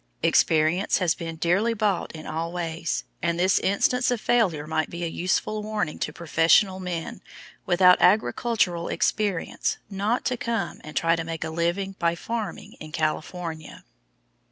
Experience 0.23 0.97
has 0.97 1.13
been 1.13 1.35
dearly 1.35 1.75
bought 1.75 2.11
in 2.13 2.25
all 2.25 2.51
ways, 2.51 3.03
and 3.21 3.39
this 3.39 3.59
instance 3.59 4.09
of 4.09 4.19
failure 4.19 4.65
might 4.65 4.89
be 4.89 5.03
a 5.03 5.07
useful 5.07 5.61
warning 5.61 5.99
to 5.99 6.11
professional 6.11 6.79
men 6.79 7.21
without 7.67 8.01
agricultural 8.01 8.87
experience 8.87 9.77
not 9.91 10.25
to 10.25 10.37
come 10.37 10.81
and 10.83 10.95
try 10.97 11.15
to 11.15 11.23
make 11.23 11.43
a 11.43 11.51
living 11.51 11.95
by 11.99 12.15
farming 12.15 12.73
in 12.79 12.91
Colorado. 12.91 13.83